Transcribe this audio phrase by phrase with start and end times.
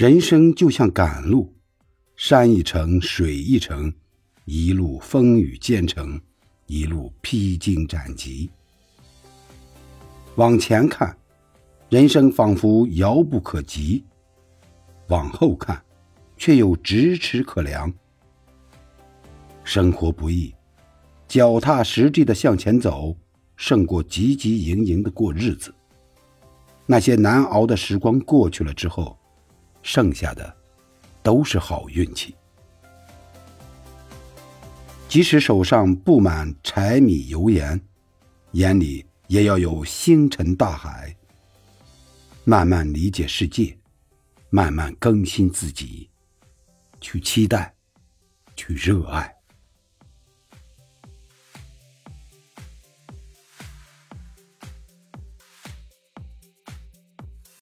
[0.00, 1.52] 人生就像赶路，
[2.16, 3.92] 山一程，水一程，
[4.46, 6.18] 一路风雨兼程，
[6.64, 8.48] 一路披荆斩棘。
[10.36, 11.14] 往前看，
[11.90, 14.02] 人生仿佛遥不可及；
[15.08, 15.78] 往后看，
[16.38, 17.92] 却又咫尺可量。
[19.64, 20.54] 生活不易，
[21.28, 23.14] 脚踏实地的向前走，
[23.54, 25.74] 胜过汲汲营营的过日子。
[26.86, 29.14] 那些难熬的时光过去了之后，
[29.92, 30.56] 剩下的
[31.20, 32.32] 都是好运气。
[35.08, 37.80] 即使手上布满柴米油盐，
[38.52, 41.12] 眼里也要有星辰大海。
[42.44, 43.76] 慢慢理解世界，
[44.48, 46.08] 慢慢更新自己，
[47.00, 47.74] 去期待，
[48.54, 49.39] 去热爱。